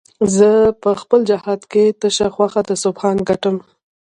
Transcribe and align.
زه 0.35 0.49
په 0.81 0.91
خپل 1.01 1.19
جهاد 1.29 1.61
کې 1.71 1.83
تشه 1.99 2.27
خوښه 2.35 2.61
د 2.69 2.71
سبحان 2.83 3.17
ګټم 3.29 3.55